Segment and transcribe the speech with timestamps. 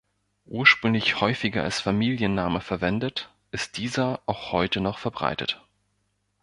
[0.47, 5.61] Ursprünglich häufiger als Familienname verwendet, ist dieser auch heute noch verbreitet.